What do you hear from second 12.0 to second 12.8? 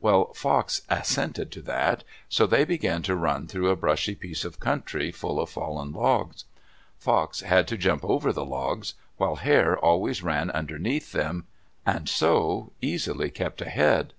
so